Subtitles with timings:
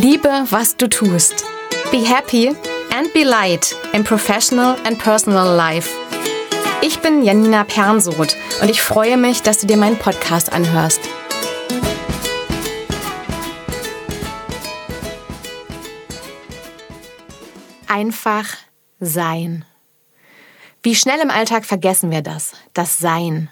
[0.00, 1.44] Liebe, was du tust.
[1.90, 2.54] Be happy
[2.96, 5.92] and be light in professional and personal life.
[6.82, 11.00] Ich bin Janina Pernsoth und ich freue mich, dass du dir meinen Podcast anhörst.
[17.88, 18.46] Einfach
[19.00, 19.64] sein.
[20.80, 23.50] Wie schnell im Alltag vergessen wir das, das Sein.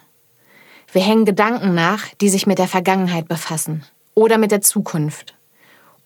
[0.93, 3.85] Wir hängen Gedanken nach, die sich mit der Vergangenheit befassen
[4.15, 5.37] oder mit der Zukunft.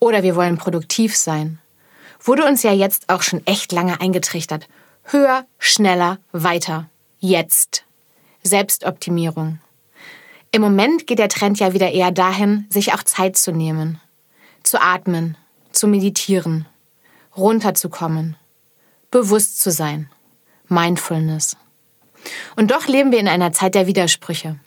[0.01, 1.59] Oder wir wollen produktiv sein.
[2.23, 4.69] Wurde uns ja jetzt auch schon echt lange eingetrichtert.
[5.05, 6.91] Höher, schneller, weiter.
[7.19, 7.85] Jetzt.
[8.43, 9.61] Selbstoptimierung.
[10.53, 14.01] Im Moment geht der Trend ja wieder eher dahin, sich auch Zeit zu nehmen.
[14.63, 15.37] Zu atmen,
[15.73, 16.67] zu meditieren,
[17.37, 18.37] runterzukommen,
[19.11, 20.11] bewusst zu sein.
[20.69, 21.57] Mindfulness.
[22.57, 24.59] Und doch leben wir in einer Zeit der Widersprüche,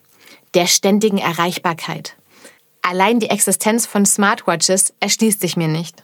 [0.53, 2.15] der ständigen Erreichbarkeit,
[2.85, 6.03] Allein die Existenz von Smartwatches erschließt sich mir nicht.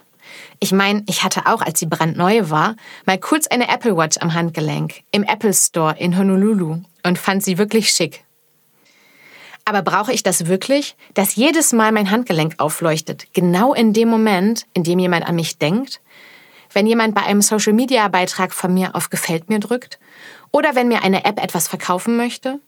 [0.61, 4.33] Ich meine, ich hatte auch, als sie brandneu war, mal kurz eine Apple Watch am
[4.33, 8.23] Handgelenk im Apple Store in Honolulu und fand sie wirklich schick.
[9.65, 14.65] Aber brauche ich das wirklich, dass jedes Mal mein Handgelenk aufleuchtet, genau in dem Moment,
[14.73, 16.01] in dem jemand an mich denkt?
[16.71, 19.99] Wenn jemand bei einem Social-Media-Beitrag von mir auf Gefällt mir drückt?
[20.51, 22.59] Oder wenn mir eine App etwas verkaufen möchte?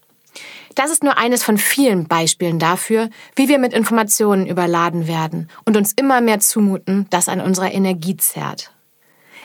[0.75, 5.75] Das ist nur eines von vielen Beispielen dafür, wie wir mit Informationen überladen werden und
[5.75, 8.71] uns immer mehr zumuten, das an unserer Energie zerrt.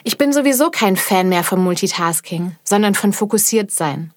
[0.03, 4.13] Ich bin sowieso kein Fan mehr von Multitasking, sondern von fokussiert sein.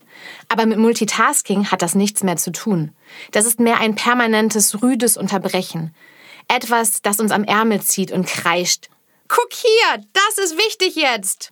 [0.49, 2.93] Aber mit Multitasking hat das nichts mehr zu tun.
[3.33, 5.95] Das ist mehr ein permanentes, rüdes Unterbrechen.
[6.47, 8.89] Etwas, das uns am Ärmel zieht und kreischt.
[9.29, 11.51] Guck hier, das ist wichtig jetzt!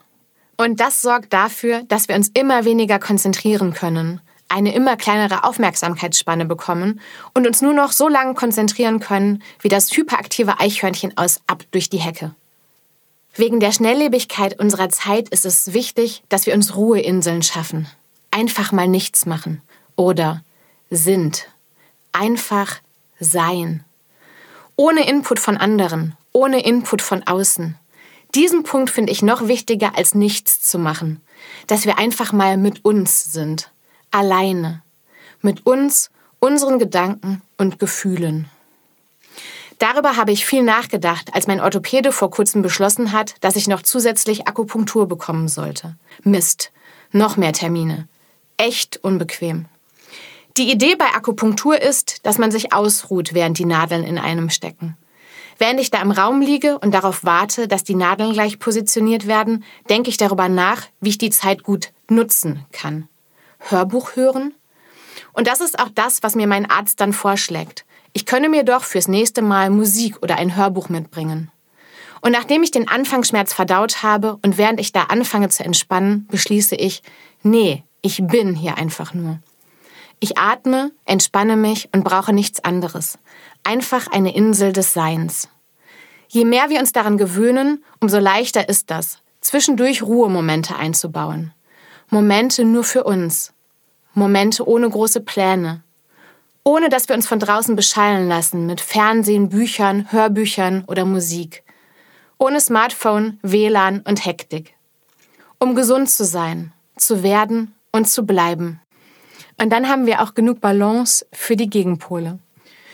[0.56, 6.46] Und das sorgt dafür, dass wir uns immer weniger konzentrieren können eine immer kleinere Aufmerksamkeitsspanne
[6.46, 7.00] bekommen
[7.34, 11.90] und uns nur noch so lange konzentrieren können, wie das hyperaktive Eichhörnchen aus Ab durch
[11.90, 12.34] die Hecke.
[13.34, 17.86] Wegen der Schnelllebigkeit unserer Zeit ist es wichtig, dass wir uns Ruheinseln schaffen.
[18.30, 19.62] Einfach mal nichts machen.
[19.96, 20.42] Oder
[20.90, 21.48] sind.
[22.12, 22.80] Einfach
[23.20, 23.84] sein.
[24.76, 27.76] Ohne Input von anderen, ohne Input von außen.
[28.34, 31.20] Diesen Punkt finde ich noch wichtiger als nichts zu machen.
[31.66, 33.70] Dass wir einfach mal mit uns sind
[34.10, 34.82] alleine
[35.40, 36.10] mit uns,
[36.40, 38.48] unseren Gedanken und Gefühlen.
[39.78, 43.82] Darüber habe ich viel nachgedacht, als mein Orthopäde vor kurzem beschlossen hat, dass ich noch
[43.82, 45.96] zusätzlich Akupunktur bekommen sollte.
[46.24, 46.72] Mist,
[47.12, 48.08] noch mehr Termine.
[48.56, 49.66] Echt unbequem.
[50.56, 54.96] Die Idee bei Akupunktur ist, dass man sich ausruht, während die Nadeln in einem stecken.
[55.58, 59.64] Während ich da im Raum liege und darauf warte, dass die Nadeln gleich positioniert werden,
[59.88, 63.08] denke ich darüber nach, wie ich die Zeit gut nutzen kann.
[63.70, 64.54] Hörbuch hören?
[65.32, 67.84] Und das ist auch das, was mir mein Arzt dann vorschlägt.
[68.12, 71.50] Ich könne mir doch fürs nächste Mal Musik oder ein Hörbuch mitbringen.
[72.20, 76.74] Und nachdem ich den Anfangsschmerz verdaut habe und während ich da anfange zu entspannen, beschließe
[76.74, 77.02] ich,
[77.42, 79.38] nee, ich bin hier einfach nur.
[80.20, 83.18] Ich atme, entspanne mich und brauche nichts anderes.
[83.62, 85.48] Einfach eine Insel des Seins.
[86.28, 91.52] Je mehr wir uns daran gewöhnen, umso leichter ist das, zwischendurch Ruhemomente einzubauen.
[92.10, 93.52] Momente nur für uns.
[94.18, 95.82] Momente ohne große Pläne.
[96.64, 101.62] Ohne dass wir uns von draußen beschallen lassen mit Fernsehen, Büchern, Hörbüchern oder Musik.
[102.38, 104.74] Ohne Smartphone, WLAN und Hektik.
[105.58, 108.80] Um gesund zu sein, zu werden und zu bleiben.
[109.60, 112.38] Und dann haben wir auch genug Balance für die Gegenpole.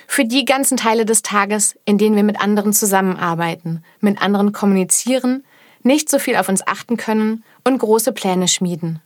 [0.06, 5.44] Für die ganzen Teile des Tages, in denen wir mit anderen zusammenarbeiten, mit anderen kommunizieren,
[5.82, 9.00] nicht so viel auf uns achten können und große Pläne schmieden.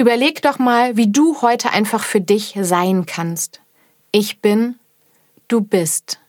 [0.00, 3.60] Überleg doch mal, wie du heute einfach für dich sein kannst.
[4.12, 4.76] Ich bin,
[5.48, 6.20] du bist.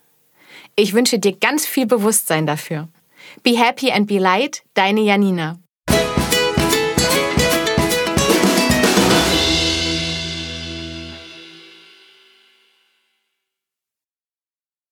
[0.75, 2.87] Ich wünsche dir ganz viel Bewusstsein dafür.
[3.43, 5.59] Be happy and be light, deine Janina.